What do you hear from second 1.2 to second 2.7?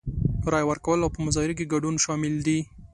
مظاهرو کې ګډون شامل دي.